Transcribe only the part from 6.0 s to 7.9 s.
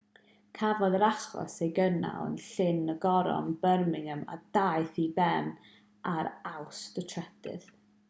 ar awst 3